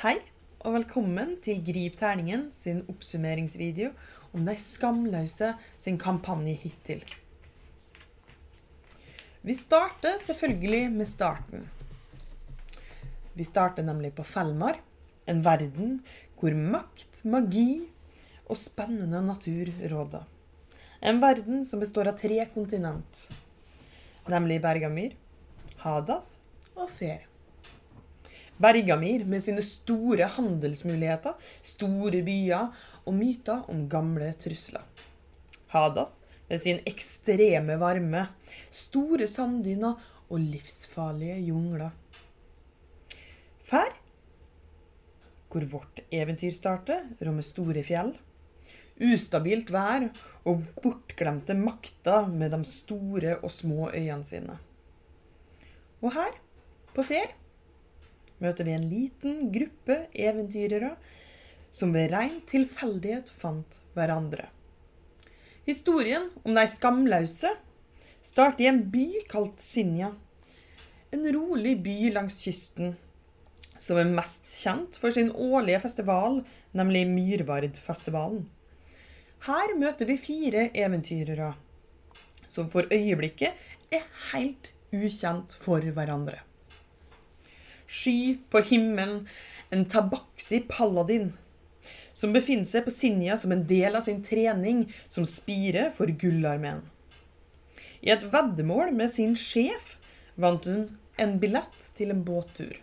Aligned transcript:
Hei, 0.00 0.14
og 0.64 0.72
velkommen 0.78 1.34
til 1.44 1.58
Grip 1.60 1.98
terningen 2.00 2.46
sin 2.56 2.78
oppsummeringsvideo 2.88 3.90
om 4.32 4.46
de 4.46 4.54
skamløse 4.56 5.50
sin 5.76 5.98
kampanje 6.00 6.54
hittil. 6.62 7.02
Vi 9.44 9.58
starter 9.58 10.16
selvfølgelig 10.24 10.88
med 10.94 11.10
starten. 11.10 11.68
Vi 13.36 13.44
starter 13.44 13.84
nemlig 13.84 14.14
på 14.16 14.24
Felmar, 14.24 14.80
en 15.28 15.44
verden 15.44 15.98
hvor 16.40 16.56
makt, 16.56 17.20
magi 17.28 17.84
og 18.46 18.56
spennende 18.56 19.20
natur 19.28 19.68
råder. 19.92 20.24
En 21.04 21.20
verden 21.20 21.66
som 21.68 21.84
består 21.84 22.08
av 22.08 22.16
tre 22.16 22.40
kontinent, 22.54 23.26
nemlig 24.32 24.62
Bergamir, 24.64 25.12
Hadath 25.84 26.40
og 26.72 26.88
Fer. 26.88 27.29
Bergamir 28.60 29.24
med 29.24 29.42
sine 29.44 29.62
store 29.64 30.28
handelsmuligheter, 30.36 31.36
store 31.64 32.20
byer 32.26 32.68
og 33.06 33.14
myter 33.16 33.64
om 33.72 33.86
gamle 33.88 34.32
trusler. 34.36 34.84
Hadath 35.72 36.12
med 36.50 36.60
sin 36.60 36.80
ekstreme 36.88 37.78
varme, 37.80 38.26
store 38.74 39.28
sanddyner 39.30 39.96
og 40.28 40.42
livsfarlige 40.42 41.38
jungler. 41.46 41.94
Fær, 43.70 43.94
hvor 45.50 45.66
vårt 45.70 46.02
eventyr 46.10 46.52
starter, 46.54 47.06
rommer 47.22 47.46
store 47.46 47.84
fjell, 47.86 48.12
ustabilt 49.00 49.70
vær 49.72 50.08
og 50.44 50.66
bortglemte 50.82 51.56
makter 51.56 52.28
med 52.28 52.52
de 52.52 52.60
store 52.68 53.38
og 53.40 53.50
små 53.54 53.88
øyene 53.94 54.26
sine. 54.26 54.58
Og 56.02 56.12
her, 56.16 56.34
på 56.94 57.04
Fer, 57.06 57.32
møter 58.40 58.66
vi 58.66 58.74
en 58.74 58.88
liten 58.90 59.50
gruppe 59.52 59.96
eventyrere 60.16 60.94
som 61.70 61.92
ved 61.94 62.10
rein 62.14 62.40
tilfeldighet 62.50 63.30
fant 63.30 63.80
hverandre. 63.94 64.48
Historien 65.68 66.30
om 66.42 66.56
de 66.56 66.64
skamløse 66.70 67.52
starter 68.24 68.64
i 68.64 68.70
en 68.70 68.82
by 68.90 69.06
kalt 69.30 69.60
Sinja. 69.62 70.10
En 71.14 71.26
rolig 71.34 71.76
by 71.84 72.10
langs 72.14 72.40
kysten, 72.44 72.94
som 73.78 73.98
er 74.00 74.10
mest 74.10 74.48
kjent 74.50 74.98
for 75.00 75.14
sin 75.14 75.30
årlige 75.30 75.80
festival, 75.82 76.42
nemlig 76.76 77.06
Myrvardfestivalen. 77.10 78.44
Her 79.46 79.74
møter 79.78 80.06
vi 80.10 80.18
fire 80.20 80.68
eventyrere, 80.76 81.54
som 82.50 82.68
for 82.70 82.90
øyeblikket 82.92 83.56
er 83.94 84.06
helt 84.32 84.72
ukjent 84.92 85.54
for 85.64 85.82
hverandre 85.96 86.42
sky 87.90 88.38
på 88.50 88.62
himmelen, 88.70 89.24
en 89.70 89.84
tabaksi 89.90 90.62
paladin, 90.70 91.32
som 92.14 92.34
befinner 92.36 92.68
seg 92.68 92.84
på 92.86 92.94
Sinja 92.94 93.38
som 93.40 93.52
en 93.54 93.66
del 93.66 93.96
av 93.98 94.04
sin 94.06 94.22
trening 94.22 94.84
som 95.08 95.26
spire 95.26 95.88
for 95.96 96.10
Gullarmeen. 96.20 96.84
I 98.00 98.12
et 98.14 98.24
veddemål 98.32 98.94
med 98.96 99.12
sin 99.12 99.34
sjef 99.36 99.96
vant 100.40 100.64
hun 100.68 100.86
en 101.20 101.34
billett 101.40 101.90
til 101.96 102.12
en 102.14 102.22
båttur. 102.24 102.78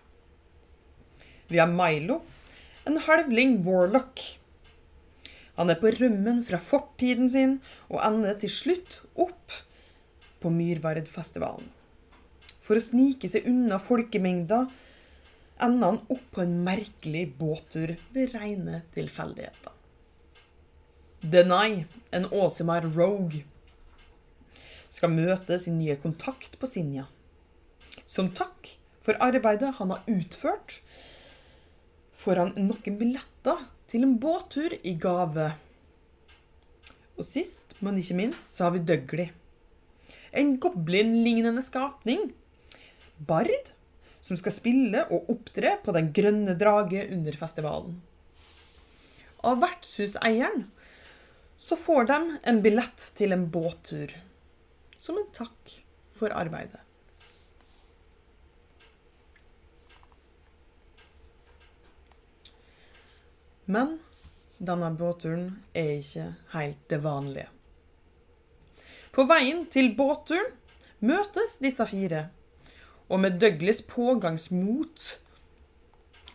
Vi 1.47 1.61
har 1.61 1.71
Milo, 1.71 2.19
en 2.85 2.99
halvling 3.07 3.61
warlock. 3.65 4.21
Han 5.57 5.71
er 5.73 5.79
på 5.81 5.93
rømmen 5.95 6.43
fra 6.45 6.59
fortiden 6.61 7.31
sin 7.33 7.55
og 7.87 8.03
ender 8.05 8.37
til 8.41 8.51
slutt 8.53 8.99
opp 9.17 9.55
på 10.43 10.51
Myrvardfestivalen. 10.53 11.65
For 12.61 12.77
å 12.77 12.83
snike 12.83 13.29
seg 13.31 13.47
unna 13.49 13.79
folkemengda 13.81 14.65
ender 15.63 15.93
han 15.93 15.99
opp 16.13 16.25
på 16.33 16.43
en 16.43 16.55
merkelig 16.65 17.25
båttur 17.39 17.95
ved 18.13 18.33
reine 18.35 18.81
tilfeldigheter. 18.95 19.73
Denai, 21.21 21.85
en 22.13 22.27
Åsemar 22.29 22.85
Rogue, 22.93 23.43
skal 24.93 25.13
møte 25.13 25.57
sin 25.59 25.79
nye 25.79 25.97
kontakt 25.99 26.59
på 26.61 26.69
Sinja. 26.69 27.07
Som 28.05 28.29
takk 28.37 28.75
for 29.03 29.17
arbeidet 29.23 29.73
han 29.79 29.93
har 29.93 30.05
utført, 30.11 30.79
får 32.17 32.41
han 32.43 32.53
noen 32.59 32.99
billetter 32.99 33.65
til 33.89 34.05
en 34.05 34.17
båttur 34.21 34.75
i 34.83 34.93
gave. 34.99 35.51
Og 37.17 37.25
sist, 37.25 37.77
men 37.81 37.97
ikke 37.97 38.17
minst, 38.19 38.57
så 38.57 38.67
har 38.67 38.75
vi 38.75 38.83
Dougley. 38.85 39.31
En 40.37 40.57
goblin-lignende 40.61 41.63
skapning. 41.65 42.29
Bard 43.17 43.71
som 44.27 44.39
skal 44.39 44.55
spille 44.55 45.05
og 45.13 45.29
opptre 45.31 45.77
på 45.83 45.93
Den 45.95 46.11
grønne 46.15 46.57
drage 46.59 47.05
under 47.13 47.37
festivalen. 47.39 48.01
Av 49.47 49.61
vertshuseieren 49.61 50.65
så 51.57 51.77
får 51.79 52.09
de 52.09 52.17
en 52.51 52.59
billett 52.61 53.05
til 53.17 53.33
en 53.33 53.47
båttur. 53.53 54.11
Som 54.97 55.21
en 55.21 55.29
takk 55.33 55.77
for 56.17 56.33
arbeidet. 56.35 56.81
Men 63.67 63.97
denne 64.57 64.89
båtturen 64.95 65.49
er 65.75 65.97
ikke 65.97 66.29
helt 66.53 66.85
det 66.89 67.01
vanlige. 67.03 67.49
På 69.11 69.25
veien 69.27 69.65
til 69.73 69.91
båtturen 69.97 70.53
møtes 71.03 71.57
disse 71.61 71.85
fire 71.89 72.27
og 73.07 73.21
med 73.23 73.39
Douglas 73.39 73.81
pågangsmot 73.87 75.07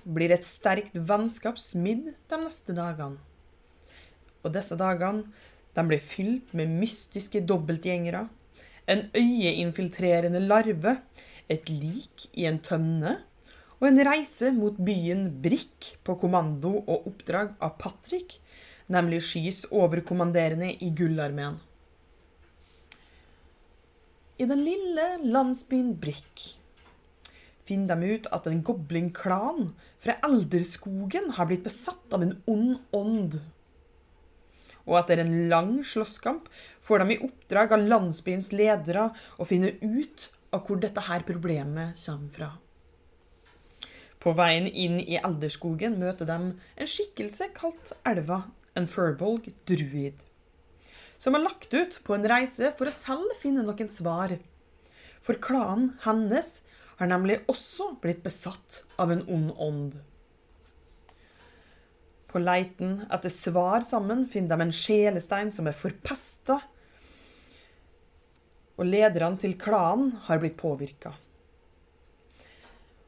blir 0.02 0.32
et 0.34 0.46
sterkt 0.46 0.96
vennskap 0.96 1.60
smidd 1.60 2.12
de 2.30 2.38
neste 2.40 2.74
dagene. 2.76 3.20
Og 4.42 4.54
disse 4.54 4.76
dagene 4.78 5.26
de 5.76 5.84
blir 5.88 6.02
fylt 6.04 6.52
med 6.56 6.72
mystiske 6.80 7.42
dobbeltgjengere, 7.48 8.26
en 8.90 9.04
øyeinfiltrerende 9.14 10.40
larve, 10.42 10.96
et 11.48 11.68
lik 11.70 12.26
i 12.32 12.46
en 12.48 12.58
tønne 12.64 13.18
og 13.78 13.88
en 13.88 14.00
reise 14.06 14.52
mot 14.54 14.76
byen 14.78 15.26
Brikk 15.42 15.96
på 16.06 16.16
kommando 16.20 16.76
og 16.80 17.08
oppdrag 17.10 17.56
av 17.62 17.76
Patrick, 17.80 18.38
nemlig 18.92 19.20
Skys 19.26 19.64
overkommanderende 19.74 20.70
i 20.78 20.90
Gullarmeen. 20.96 21.58
I 24.38 24.48
den 24.48 24.62
lille 24.64 25.06
landsbyen 25.22 25.92
Brikk 26.02 26.46
finner 27.72 27.96
de 27.96 28.16
ut 28.18 28.28
at 28.34 28.46
en 28.48 28.60
goblin-klan 28.66 29.70
fra 30.02 30.18
Elderskogen 30.26 31.32
har 31.38 31.48
blitt 31.48 31.64
besatt 31.64 32.12
av 32.12 32.24
en 32.24 32.34
ond 32.50 32.74
ånd. 32.92 33.38
Og 34.84 34.98
etter 34.98 35.22
en 35.22 35.48
lang 35.48 35.78
slåsskamp 35.86 36.50
får 36.82 37.02
de 37.02 37.14
i 37.14 37.22
oppdrag 37.24 37.72
av 37.72 37.86
landsbyens 37.86 38.50
ledere 38.52 39.08
å 39.38 39.46
finne 39.48 39.72
ut 39.80 40.28
av 40.52 40.66
hvor 40.66 40.82
dette 40.82 41.06
her 41.06 41.24
problemet 41.24 41.96
kommer 42.02 42.34
fra. 42.34 42.50
På 44.22 44.34
veien 44.38 44.68
inn 44.68 44.98
i 45.00 45.16
Elderskogen 45.18 45.96
møter 46.02 46.28
de 46.28 46.36
en 46.52 46.90
skikkelse 46.90 47.48
kalt 47.56 47.94
Elva, 48.06 48.42
en 48.76 48.86
furbolg 48.88 49.48
druid, 49.68 50.20
som 51.18 51.34
har 51.34 51.46
lagt 51.46 51.72
ut 51.72 51.96
på 52.04 52.14
en 52.14 52.28
reise 52.28 52.70
for 52.76 52.90
å 52.90 52.94
selv 52.94 53.32
finne 53.40 53.64
noen 53.64 53.90
svar. 53.90 54.36
For 55.22 55.38
klanen 55.42 55.92
hennes 56.04 56.60
har 57.02 57.10
nemlig 57.10 57.40
også 57.50 57.96
blitt 58.02 58.22
besatt 58.22 58.84
av 59.02 59.10
en 59.10 59.24
ond 59.26 59.50
ånd. 59.58 59.94
På 62.30 62.38
leiten 62.38 63.00
etter 63.12 63.32
svar 63.32 63.82
sammen 63.82 64.22
finner 64.30 64.54
de 64.54 64.68
en 64.68 64.76
sjelestein 64.76 65.50
som 65.52 65.66
er 65.66 65.74
forpesta, 65.76 66.60
og 68.78 68.86
lederne 68.86 69.36
til 69.42 69.56
klanen 69.58 70.14
har 70.28 70.38
blitt 70.40 70.56
påvirka. 70.60 71.12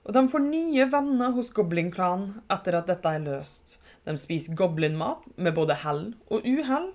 Og 0.04 0.12
de 0.12 0.24
får 0.28 0.42
nye 0.44 0.88
venner 0.90 1.32
hos 1.38 1.52
goblinklanen 1.54 2.42
etter 2.52 2.76
at 2.76 2.90
dette 2.90 3.14
er 3.14 3.22
løst. 3.24 3.78
De 4.04 4.16
spiser 4.20 4.58
goblinmat 4.58 5.22
med 5.38 5.54
både 5.56 5.78
hell 5.86 6.02
og 6.28 6.44
uhell. 6.44 6.90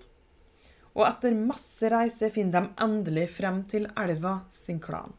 Og 0.99 1.07
etter 1.07 1.33
masse 1.33 1.89
reise 1.89 2.29
finner 2.35 2.67
de 2.67 2.83
endelig 2.85 3.29
frem 3.39 3.63
til 3.71 3.87
elva 3.97 4.41
sin 4.51 4.83
klan. 4.83 5.15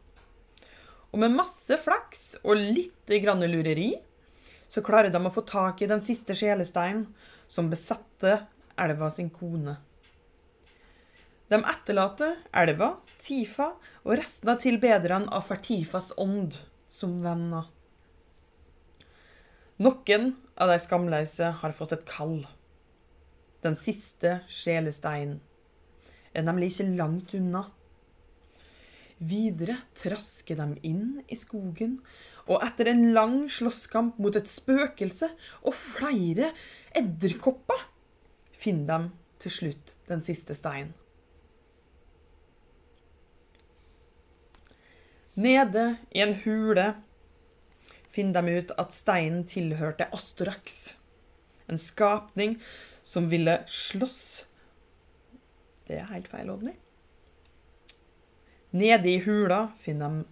Og 1.10 1.18
med 1.18 1.34
masse 1.34 1.76
flaks 1.82 2.36
og 2.44 2.56
litt 2.60 3.10
lureri 3.10 3.90
så 4.70 4.82
klarer 4.86 5.10
de 5.10 5.18
å 5.18 5.32
få 5.34 5.42
tak 5.42 5.82
i 5.82 5.88
den 5.90 6.02
siste 6.02 6.34
sjelesteinen 6.38 7.08
som 7.50 7.70
besatte 7.70 8.46
elva 8.78 9.10
sin 9.10 9.30
kone. 9.30 9.76
De 11.50 11.58
etterlater 11.58 12.36
elva, 12.54 12.92
Tifa 13.18 13.72
og 14.04 14.14
resten 14.20 14.52
av 14.52 14.60
tilbederne 14.62 15.26
av 15.34 15.48
Fertifas 15.48 16.12
ånd 16.16 16.54
som 16.86 17.16
venner. 17.24 17.66
Noen 19.82 20.30
av 20.54 20.70
de 20.70 20.78
skamløse 20.78 21.50
har 21.58 21.74
fått 21.74 21.96
et 21.96 22.06
kall. 22.06 22.44
Den 23.64 23.74
siste 23.74 24.44
sjelesteinen 24.46 25.40
er 26.30 26.46
nemlig 26.46 26.70
ikke 26.70 26.92
langt 27.00 27.34
unna. 27.34 27.64
Videre 29.20 29.76
trasker 29.92 30.56
de 30.56 30.80
inn 30.88 31.20
i 31.28 31.36
skogen 31.36 31.98
og 32.46 32.64
etter 32.64 32.88
en 32.88 33.10
lang 33.12 33.42
slåsskamp 33.52 34.16
mot 34.22 34.36
et 34.38 34.48
spøkelse 34.48 35.28
og 35.60 35.76
flere 35.76 36.54
edderkopper, 36.96 37.84
finner 38.56 38.88
de 38.88 39.44
til 39.44 39.54
slutt 39.58 39.94
den 40.08 40.24
siste 40.24 40.56
steinen. 40.56 40.96
Nede 45.40 45.84
i 46.12 46.20
en 46.24 46.34
hule 46.42 46.88
finner 48.12 48.42
de 48.42 48.58
ut 48.60 48.72
at 48.80 48.92
steinen 48.92 49.44
tilhørte 49.48 50.08
Astorax, 50.16 50.96
en 51.70 51.78
skapning 51.78 52.58
som 53.06 53.30
ville 53.30 53.60
slåss. 53.70 54.24
Det 55.86 56.00
er 56.00 56.10
helt 56.10 56.28
feil, 56.28 56.50
Odny. 56.50 56.74
Nede 58.70 59.10
i 59.10 59.18
hula 59.24 59.72
finner 59.82 60.20
de 60.20 60.24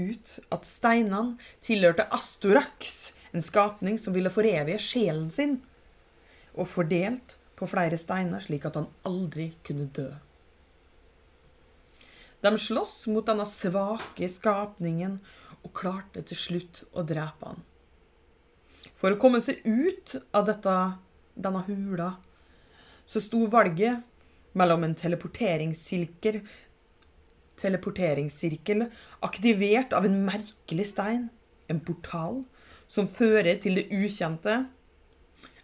ut 0.00 0.38
at 0.54 0.64
steinene 0.64 1.36
tilhørte 1.64 2.06
Astorax, 2.16 3.12
en 3.32 3.44
skapning 3.44 3.98
som 4.00 4.14
ville 4.16 4.32
forevige 4.32 4.80
sjelen 4.80 5.28
sin, 5.32 5.58
og 6.56 6.68
fordelt 6.68 7.36
på 7.56 7.68
flere 7.68 7.98
steiner 8.00 8.40
slik 8.44 8.64
at 8.68 8.78
han 8.80 8.88
aldri 9.08 9.52
kunne 9.66 9.88
dø. 9.92 10.08
De 12.42 12.50
sloss 12.58 13.04
mot 13.12 13.26
denne 13.28 13.44
svake 13.46 14.26
skapningen 14.32 15.20
og 15.62 15.74
klarte 15.78 16.24
til 16.26 16.38
slutt 16.38 16.82
å 16.90 17.04
drepe 17.06 17.52
han. 17.52 17.60
For 18.98 19.14
å 19.14 19.20
komme 19.20 19.38
seg 19.44 19.60
ut 19.62 20.16
av 20.34 20.48
dette, 20.48 20.74
denne 21.38 21.62
hula 21.68 22.14
så 23.06 23.22
sto 23.22 23.44
valget 23.50 24.02
mellom 24.58 24.84
en 24.86 24.96
teleporteringssirkel 24.98 26.40
teleporteringssirkel 27.60 28.86
aktivert 29.26 29.94
av 29.96 30.06
en 30.08 30.22
merkelig 30.26 30.88
stein, 30.92 31.28
en 31.68 31.80
portal, 31.84 32.42
som 32.88 33.08
fører 33.08 33.56
til 33.62 33.80
det 33.80 33.88
ukjente, 33.92 34.64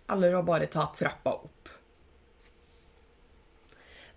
eller 0.08 0.36
å 0.36 0.44
bare 0.46 0.70
ta 0.72 0.86
trappa 0.94 1.34
opp. 1.36 1.72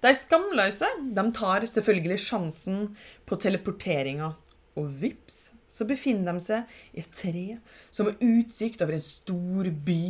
De 0.01 0.11
skamløse 0.17 0.87
de 1.13 1.23
tar 1.35 1.67
selvfølgelig 1.69 2.21
sjansen 2.23 2.85
på 3.29 3.37
teleporteringa, 3.41 4.31
og 4.79 4.87
vips, 5.01 5.51
så 5.67 5.85
befinner 5.87 6.35
de 6.35 6.43
seg 6.43 6.75
i 6.95 7.03
et 7.03 7.11
tre 7.15 7.57
som 7.91 8.07
har 8.07 8.21
utsikt 8.23 8.81
over 8.83 8.95
en 8.95 9.03
stor 9.03 9.67
by 9.85 10.03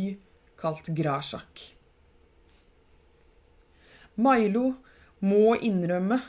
kalt 0.62 0.90
Grasjak. 0.94 1.64
Milo 4.22 4.68
må 5.24 5.56
innrømme 5.58 6.20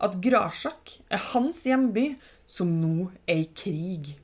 at 0.00 0.16
Grasjak 0.24 0.96
er 1.12 1.22
hans 1.32 1.62
hjemby, 1.68 2.14
som 2.48 2.70
nå 2.80 3.10
er 3.28 3.44
i 3.44 3.50
krig. 3.56 4.14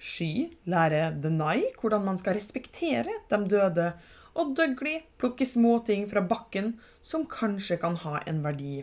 Sky 0.00 0.48
lærer 0.70 1.12
Denai 1.20 1.68
hvordan 1.76 2.06
man 2.06 2.18
skal 2.18 2.38
respektere 2.38 3.20
de 3.30 3.40
døde, 3.52 3.92
og 4.38 4.54
Dougley 4.56 5.02
plukker 5.20 5.48
småting 5.48 6.06
fra 6.08 6.22
bakken 6.24 6.74
som 7.02 7.26
kanskje 7.28 7.76
kan 7.82 7.98
ha 8.04 8.20
en 8.30 8.40
verdi. 8.44 8.80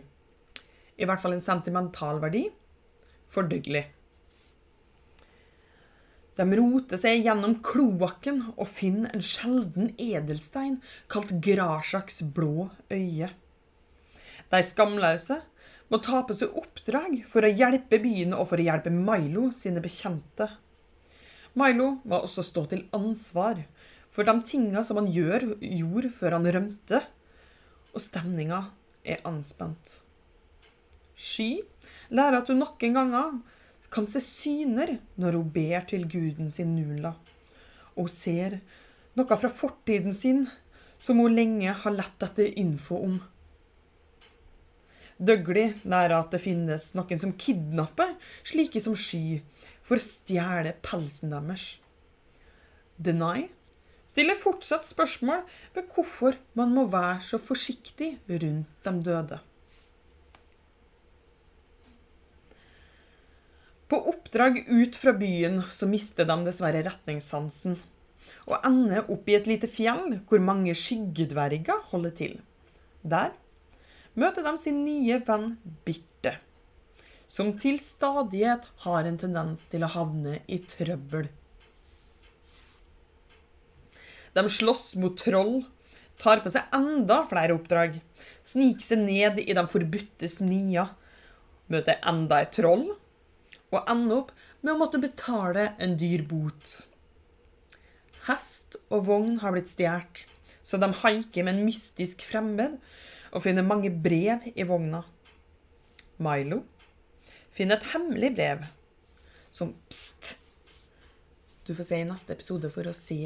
I 0.98 1.06
hvert 1.08 1.22
fall 1.22 1.34
en 1.34 1.44
sentimental 1.44 2.20
verdi 2.22 2.46
for 3.32 3.48
Dougley. 3.48 3.88
De 6.38 6.46
roter 6.54 7.00
seg 7.00 7.24
gjennom 7.26 7.56
kloakken 7.66 8.44
og 8.54 8.68
finner 8.70 9.10
en 9.10 9.24
sjelden 9.24 9.90
edelstein 9.98 10.76
kalt 11.10 11.32
Grasjaks 11.42 12.22
blå 12.34 12.68
øye. 12.94 13.32
De 14.48 14.60
skamløse 14.62 15.40
må 15.88 16.00
ta 16.04 16.22
på 16.26 16.36
seg 16.36 16.56
oppdrag 16.58 17.22
for 17.28 17.44
å 17.44 17.52
hjelpe 17.52 18.00
byen 18.02 18.34
og 18.36 18.50
for 18.50 18.60
å 18.60 18.66
hjelpe 18.66 18.92
Milo 18.92 19.48
sine 19.56 19.82
bekjente. 19.84 20.50
Milo 21.58 21.94
må 22.04 22.20
også 22.22 22.44
stå 22.44 22.66
til 22.70 22.84
ansvar 22.96 23.62
for 24.12 24.28
de 24.28 24.34
tinga 24.44 24.82
som 24.84 25.00
han 25.00 25.08
gjør, 25.12 25.54
gjorde 25.60 26.10
før 26.14 26.36
han 26.38 26.48
rømte, 26.54 27.00
og 27.94 28.02
stemninga 28.02 28.64
er 29.06 29.22
anspent. 29.28 30.00
Sky 31.18 31.62
lærer 32.14 32.40
at 32.40 32.50
hun 32.50 32.60
noen 32.62 32.94
ganger 32.94 33.38
kan 33.92 34.06
se 34.06 34.20
syner 34.22 34.98
når 35.18 35.38
hun 35.38 35.50
ber 35.54 35.86
til 35.88 36.04
guden 36.10 36.52
sin 36.52 36.76
Nula, 36.76 37.14
og 37.96 38.06
hun 38.06 38.12
ser 38.12 38.60
noe 39.18 39.38
fra 39.40 39.50
fortiden 39.50 40.14
sin 40.14 40.44
som 41.02 41.18
hun 41.22 41.34
lenge 41.34 41.72
har 41.82 41.94
lett 41.94 42.26
etter 42.26 42.52
info 42.60 43.00
om. 43.06 43.18
Dougley 45.18 45.74
lærer 45.82 46.14
at 46.14 46.30
det 46.30 46.42
finnes 46.44 46.92
noen 46.94 47.18
som 47.18 47.34
kidnapper 47.34 48.14
slike 48.46 48.82
som 48.82 48.94
Sky, 48.94 49.40
for 49.82 49.98
å 49.98 50.04
stjele 50.04 50.76
pelsen 50.84 51.34
deres. 51.34 51.78
Denai 52.98 53.48
stiller 54.08 54.38
fortsatt 54.38 54.86
spørsmål 54.86 55.42
ved 55.74 55.90
hvorfor 55.94 56.38
man 56.58 56.72
må 56.74 56.86
være 56.90 57.20
så 57.26 57.40
forsiktig 57.42 58.14
rundt 58.30 58.86
de 58.86 58.94
døde. 59.10 59.40
På 63.88 64.00
oppdrag 64.10 64.60
ut 64.68 64.96
fra 65.00 65.14
byen 65.16 65.62
så 65.72 65.88
mister 65.88 66.28
de 66.28 66.36
dessverre 66.44 66.82
retningssansen, 66.84 67.78
og 68.48 68.66
ender 68.66 69.06
opp 69.08 69.28
i 69.30 69.36
et 69.38 69.48
lite 69.48 69.70
fjell 69.70 70.18
hvor 70.28 70.42
mange 70.44 70.74
skyggedverger 70.76 71.86
holder 71.92 72.12
til. 72.18 72.34
Der 73.00 73.32
møter 74.18 74.44
de 74.44 74.54
sin 74.58 74.82
nye 74.84 75.20
venn 75.26 75.52
Birte, 75.86 76.34
som 77.30 77.52
til 77.60 77.78
stadighet 77.82 78.66
har 78.84 79.06
en 79.06 79.18
tendens 79.20 79.66
til 79.70 79.84
å 79.84 79.92
havne 79.92 80.40
i 80.50 80.60
trøbbel. 80.64 81.28
De 84.36 84.44
slåss 84.52 84.92
mot 85.00 85.16
troll, 85.18 85.62
tar 86.18 86.42
på 86.42 86.50
seg 86.52 86.70
enda 86.74 87.22
flere 87.30 87.54
oppdrag, 87.56 87.98
sniker 88.46 88.84
seg 88.84 89.04
ned 89.04 89.40
i 89.42 89.54
de 89.54 89.64
forbudte 89.70 90.30
snia, 90.30 90.88
møter 91.70 92.00
enda 92.08 92.42
et 92.42 92.54
troll, 92.58 92.88
og 93.68 93.90
ender 93.90 94.22
opp 94.22 94.32
med 94.62 94.74
å 94.74 94.78
måtte 94.80 95.00
betale 95.02 95.72
en 95.82 95.94
dyr 96.00 96.24
bot. 96.28 96.78
Hest 98.28 98.78
og 98.88 99.06
vogn 99.08 99.38
har 99.42 99.54
blitt 99.54 99.70
stjålet, 99.70 100.24
så 100.64 100.76
de 100.80 100.90
haiker 101.02 101.46
med 101.46 101.54
en 101.54 101.64
mystisk 101.68 102.24
fremmed 102.28 102.76
og 103.32 103.44
finner 103.44 103.66
mange 103.66 103.90
brev 103.92 104.48
i 104.54 104.66
vogna. 104.66 105.02
Milo 106.18 106.62
finner 107.54 107.78
et 107.78 107.90
hemmelig 107.92 108.32
brev 108.36 108.66
som 109.54 109.74
Pst! 109.88 110.36
Du 111.66 111.74
får 111.74 111.84
se 111.84 112.00
i 112.00 112.08
neste 112.08 112.32
episode 112.32 112.70
for 112.72 112.88
å 112.88 112.96
se 112.96 113.20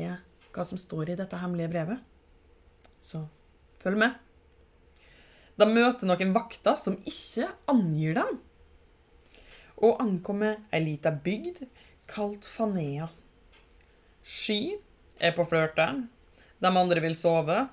hva 0.53 0.65
som 0.67 0.81
står 0.81 1.13
i 1.13 1.19
dette 1.19 1.39
hemmelige 1.39 1.71
brevet. 1.73 2.01
Så 3.03 3.23
følg 3.83 4.01
med. 4.03 4.17
De 5.61 5.69
møter 5.69 6.09
noen 6.09 6.33
vakter 6.35 6.79
som 6.81 6.97
ikke 7.07 7.51
angir 7.71 8.17
dem, 8.19 8.41
og 9.83 10.01
ankommer 10.03 10.59
ei 10.73 10.81
lita 10.83 11.13
bygd 11.13 11.63
kalt 12.11 12.47
Fanea. 12.49 13.09
Sky 14.23 14.79
er 15.23 15.35
på 15.37 15.47
flørteren, 15.47 16.07
de 16.63 16.71
andre 16.71 17.03
vil 17.05 17.17
sove, 17.19 17.67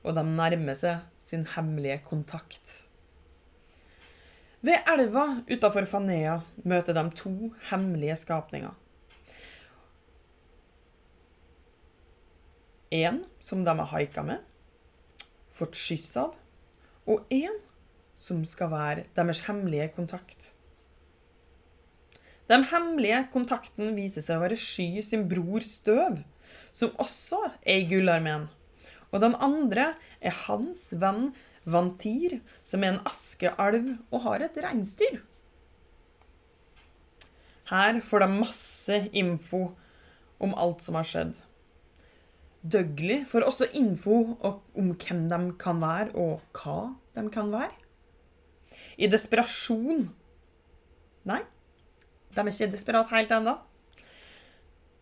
og 0.00 0.16
de 0.16 0.24
nærmer 0.26 0.78
seg 0.78 1.09
sin 1.30 1.46
hemmelige 1.54 2.00
kontakt. 2.06 2.80
Ved 4.60 4.84
elva 4.92 5.24
utafor 5.48 5.86
Fanea 5.88 6.40
møter 6.68 6.96
de 6.96 7.06
to 7.16 7.32
hemmelige 7.70 8.18
skapninger. 8.20 8.74
En 12.90 13.22
som 13.40 13.62
de 13.64 13.72
har 13.78 13.88
haika 13.94 14.22
med, 14.26 14.42
fått 15.54 15.78
skyss 15.78 16.16
av, 16.20 16.34
og 17.06 17.30
en 17.32 17.56
som 18.18 18.42
skal 18.44 18.72
være 18.74 19.04
deres 19.16 19.44
hemmelige 19.46 19.88
kontakt. 19.94 20.50
Den 22.50 22.66
hemmelige 22.66 23.22
kontakten 23.32 23.94
viser 23.94 24.26
seg 24.26 24.40
å 24.40 24.42
være 24.42 24.58
Sky 24.58 25.04
sin 25.06 25.28
bror 25.30 25.62
Støv, 25.64 26.18
som 26.74 26.90
også 26.98 27.44
er 27.62 27.84
i 27.84 27.86
Gullarmeen. 27.86 28.48
Og 29.10 29.22
den 29.24 29.34
andre 29.42 29.92
er 30.20 30.36
hans 30.46 30.90
venn 30.98 31.30
Vantir, 31.70 32.38
som 32.64 32.82
er 32.82 32.94
en 32.94 33.02
askealv 33.04 33.90
og 34.08 34.22
har 34.24 34.46
et 34.46 34.56
reinsdyr. 34.64 35.20
Her 37.70 38.00
får 38.02 38.24
de 38.24 38.28
masse 38.32 38.96
info 39.12 39.60
om 40.42 40.56
alt 40.58 40.80
som 40.82 40.96
har 40.98 41.06
skjedd. 41.06 41.34
Dougley 42.60 43.22
får 43.28 43.46
også 43.46 43.68
info 43.76 44.16
om 44.40 44.90
hvem 44.96 45.28
de 45.30 45.38
kan 45.60 45.78
være, 45.80 46.10
og 46.16 46.40
hva 46.56 46.94
de 47.16 47.26
kan 47.32 47.52
være. 47.52 47.76
I 49.00 49.08
desperasjon 49.10 50.08
Nei, 51.28 51.42
de 52.32 52.40
er 52.40 52.48
ikke 52.48 52.72
desperat 52.72 53.10
helt 53.12 53.32
ennå. 53.36 53.58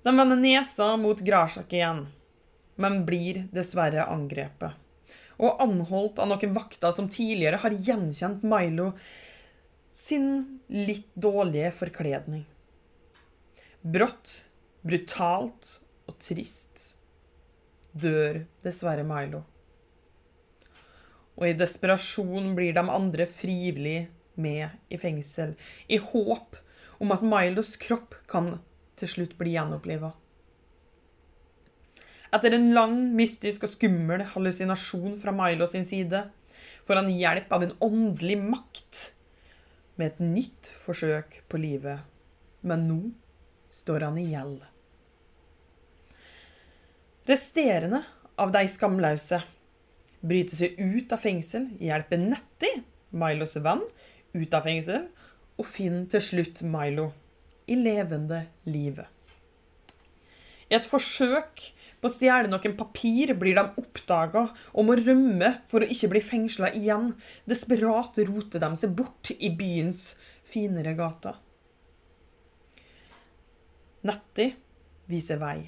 De 0.03 0.11
vender 0.11 0.39
nesa 0.41 0.97
mot 0.99 1.21
Grasjak 1.23 1.71
igjen 1.71 2.09
men 2.79 3.03
blir 3.07 3.45
dessverre 3.55 4.07
angrepet. 4.09 4.77
Og 5.39 5.61
anholdt 5.63 6.19
av 6.23 6.31
noen 6.31 6.55
vakter 6.55 6.95
som 6.95 7.11
tidligere 7.11 7.61
har 7.63 7.75
gjenkjent 7.75 8.45
Milo 8.47 8.93
sin 9.95 10.61
litt 10.71 11.09
dårlige 11.15 11.73
forkledning. 11.75 12.45
Brått, 13.83 14.41
brutalt 14.87 15.79
og 16.09 16.19
trist 16.23 16.93
dør 17.99 18.45
dessverre 18.63 19.07
Milo. 19.07 19.43
Og 21.39 21.47
i 21.51 21.57
desperasjon 21.59 22.55
blir 22.59 22.75
de 22.75 22.83
andre 22.83 23.27
frivillig 23.31 24.09
med 24.39 24.71
i 24.91 24.99
fengsel, 24.99 25.55
i 25.87 25.99
håp 25.99 26.59
om 27.03 27.15
at 27.15 27.23
Milos 27.27 27.77
kropp 27.81 28.17
kan 28.31 28.57
til 28.99 29.11
slutt 29.11 29.37
bli 29.39 29.55
gjenoppliva. 29.55 30.13
Etter 32.29 32.53
en 32.53 32.73
lang, 32.77 32.97
mystisk 33.17 33.65
og 33.65 33.73
skummel 33.73 34.27
hallusinasjon 34.35 35.17
fra 35.23 35.33
Milo 35.33 35.69
sin 35.71 35.87
side 35.89 36.27
får 36.89 37.01
han 37.01 37.13
hjelp 37.13 37.53
av 37.55 37.65
en 37.65 37.77
åndelig 37.85 38.37
makt 38.43 39.05
med 39.97 40.13
et 40.13 40.21
nytt 40.23 40.69
forsøk 40.83 41.41
på 41.49 41.61
livet. 41.61 42.05
Men 42.61 42.85
nå 42.89 42.99
står 43.73 44.05
han 44.09 44.19
i 44.21 44.27
gjeld. 44.33 44.61
Resterende 47.29 48.03
av 48.41 48.53
de 48.55 48.65
skamløse 48.71 49.41
bryter 50.21 50.57
seg 50.59 50.79
ut 50.81 51.13
av 51.15 51.23
fengsel, 51.23 51.69
hjelper 51.81 52.21
Nettie, 52.21 52.83
Milos 53.11 53.57
venn, 53.65 53.85
ut 54.37 54.55
av 54.57 54.65
fengsel, 54.69 55.09
og 55.59 55.67
finner 55.67 56.07
til 56.13 56.25
slutt 56.25 56.63
Milo 56.67 57.11
i 57.69 57.77
levende 57.79 58.45
livet. 58.69 59.07
I 60.69 60.77
et 60.77 60.89
forsøk 60.89 61.71
på 61.99 62.07
å 62.07 62.13
stjele 62.13 62.51
noen 62.51 62.77
papir 62.79 63.33
blir 63.39 63.59
de 63.59 63.65
oppdaga 63.81 64.45
og 64.73 64.87
må 64.87 64.97
rømme 64.99 65.51
for 65.71 65.83
å 65.83 65.91
ikke 65.91 66.13
bli 66.15 66.23
fengsla 66.23 66.71
igjen. 66.79 67.11
Desperat 67.51 68.21
roter 68.29 68.63
de 68.63 68.71
seg 68.79 68.95
bort 68.99 69.33
i 69.35 69.51
byens 69.51 70.13
finere 70.47 70.95
gater. 70.99 71.35
Nettie 74.07 74.55
viser 75.11 75.41
vei. 75.43 75.59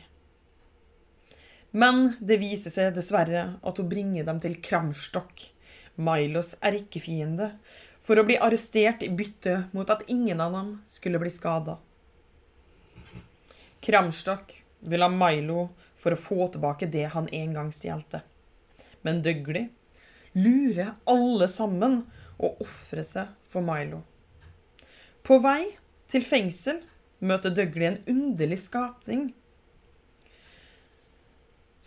Men 1.70 2.14
det 2.18 2.40
viser 2.42 2.72
seg 2.75 2.94
dessverre 2.94 3.44
at 3.62 3.78
hun 3.78 3.90
bringer 3.90 4.26
dem 4.26 4.40
til 4.42 4.56
Kramstokk, 4.62 5.44
Milos 6.00 6.56
erkefiende, 6.66 7.52
for 8.00 8.18
å 8.18 8.25
bli 8.26 8.38
arrestert 8.42 9.04
i 9.06 9.10
bytte 9.12 9.66
mot 9.76 9.90
at 9.92 10.06
ingen 10.10 10.40
av 10.42 10.54
dem 10.56 10.72
skulle 10.90 11.20
bli 11.22 11.30
skada. 11.30 11.76
Kramstokk 13.84 14.56
vil 14.90 15.04
ha 15.04 15.10
Milo 15.12 15.68
for 16.00 16.14
å 16.14 16.21
få 16.21 16.47
tilbake 16.52 16.88
det 16.90 17.11
han 17.14 17.28
en 17.37 17.57
gang 17.57 17.73
stjelte. 17.75 18.23
Men 19.04 19.23
Dougley 19.25 19.69
lurer 20.33 20.95
alle 21.11 21.49
sammen 21.50 22.02
og 22.40 22.62
ofrer 22.64 23.04
seg 23.07 23.35
for 23.50 23.64
Milo. 23.64 24.02
På 25.26 25.40
vei 25.45 25.75
til 26.11 26.25
fengsel 26.26 26.80
møter 27.21 27.52
Dougley 27.52 27.90
en 27.90 28.00
underlig 28.09 28.62
skapning 28.62 29.30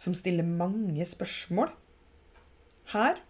som 0.03 0.15
stiller 0.17 0.45
mange 0.45 1.05
spørsmål. 1.07 1.71
Her 2.93 3.21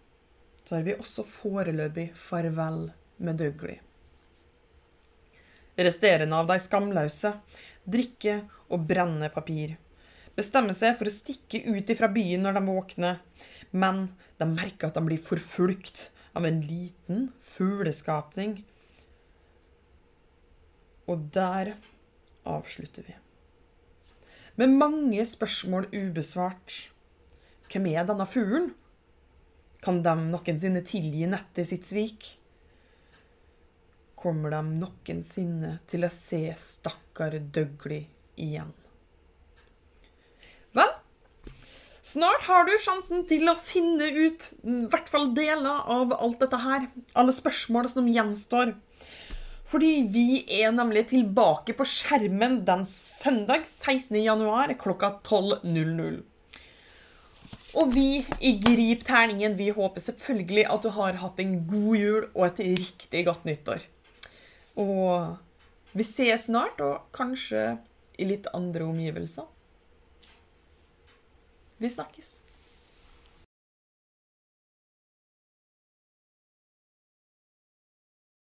tar 0.68 0.84
vi 0.84 0.96
også 0.98 1.24
foreløpig 1.28 2.10
farvel 2.18 2.88
med 3.22 3.38
Dougley. 3.40 3.78
Resterende 5.74 6.38
av 6.38 6.50
de 6.50 6.58
skamløse 6.62 7.32
drikker 7.90 8.44
og 8.72 8.84
brenner 8.88 9.32
papir. 9.34 9.76
Bestemmer 10.34 10.74
seg 10.74 10.96
for 10.98 11.06
å 11.06 11.14
stikke 11.14 11.62
ut 11.70 11.90
fra 11.98 12.10
byen 12.10 12.42
når 12.42 12.58
de 12.58 12.62
våkner, 12.66 13.20
men 13.70 14.08
de 14.40 14.48
merker 14.50 14.90
at 14.90 14.98
de 14.98 15.04
blir 15.06 15.22
forfulgt 15.22 16.08
av 16.34 16.46
en 16.48 16.62
liten 16.66 17.28
fugleskapning. 17.54 18.62
Og 21.06 21.28
der 21.34 21.76
avslutter 22.48 23.06
vi 23.06 23.18
med 24.54 24.70
mange 24.70 25.24
spørsmål 25.26 25.88
ubesvart. 25.90 26.74
Hvem 27.70 27.88
er 27.90 28.06
denne 28.06 28.26
fuglen? 28.28 28.68
Kan 29.82 29.98
de 30.04 30.14
noensinne 30.28 30.84
tilgi 30.86 31.26
nettet 31.26 31.68
sitt 31.72 31.88
svik? 31.88 32.28
Kommer 34.14 34.54
de 34.54 34.62
noensinne 34.78 35.74
til 35.90 36.06
å 36.06 36.12
se 36.14 36.46
stakkar 36.60 37.40
Dougley 37.50 38.06
igjen? 38.40 38.70
Snart 42.04 42.44
har 42.48 42.66
du 42.68 42.74
sjansen 42.80 43.24
til 43.28 43.48
å 43.50 43.56
finne 43.56 44.10
ut 44.12 44.50
i 44.62 44.84
hvert 44.92 45.08
fall 45.12 45.32
deler 45.36 45.88
av 45.90 46.12
alt 46.18 46.42
dette 46.42 46.60
her. 46.60 46.88
Alle 47.16 47.34
spørsmål 47.34 47.88
som 47.92 48.10
gjenstår. 48.10 48.74
Fordi 49.70 50.04
vi 50.12 50.44
er 50.60 50.74
nemlig 50.76 51.08
tilbake 51.10 51.74
på 51.74 51.86
skjermen 51.88 52.60
den 52.68 52.84
søndag 52.86 53.64
16. 53.66 54.20
januar 54.20 54.74
klokka 54.78 55.16
12.00. 55.24 56.20
Og 57.74 57.90
vi 57.90 58.20
i 58.38 58.52
Grip 58.62 59.02
terningen 59.08 59.56
vi 59.58 59.72
håper 59.74 60.04
selvfølgelig 60.04 60.68
at 60.70 60.84
du 60.84 60.92
har 60.94 61.18
hatt 61.18 61.40
en 61.42 61.56
god 61.66 61.96
jul 61.98 62.28
og 62.28 62.44
et 62.46 62.62
riktig 62.84 63.24
godt 63.26 63.48
nyttår. 63.48 63.82
Og 64.78 65.34
vi 65.94 66.06
ses 66.06 66.46
snart, 66.46 66.78
og 66.82 67.10
kanskje 67.14 67.76
i 68.18 68.28
litt 68.28 68.46
andre 68.54 68.86
omgivelser. 68.86 69.46
Vi 71.78 71.90
snakkes. 71.90 72.43